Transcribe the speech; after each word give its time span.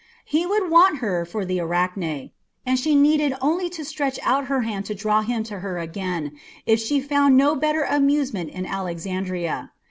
He 0.25 0.47
would 0.47 0.67
want 0.71 0.97
her 0.97 1.25
for 1.25 1.45
the 1.45 1.59
Arachne, 1.59 2.31
and 2.65 2.79
she 2.79 2.95
needed 2.95 3.35
only 3.39 3.69
to 3.69 3.85
stretch 3.85 4.17
out 4.23 4.45
her 4.47 4.61
hand 4.61 4.85
to 4.85 4.95
draw 4.95 5.21
him 5.21 5.43
to 5.43 5.59
her 5.59 5.77
again 5.77 6.31
if 6.65 6.79
she 6.79 6.99
found 6.99 7.37
no 7.37 7.53
better 7.55 7.83
amusement 7.83 8.49
in 8.49 8.65
Alexandria. 8.65 9.69